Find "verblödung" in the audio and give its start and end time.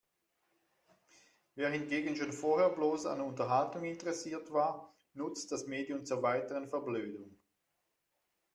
6.67-7.37